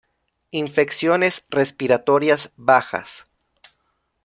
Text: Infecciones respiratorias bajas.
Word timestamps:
Infecciones 0.49 1.43
respiratorias 1.51 2.51
bajas. 2.57 3.27